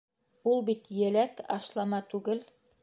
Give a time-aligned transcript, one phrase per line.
[0.51, 2.45] —Ул бит еләк, ашлама түгел.